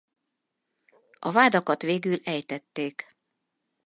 A 1.19 1.31
vádakat 1.31 1.81
végül 1.81 2.17
ejtették. 2.23 3.15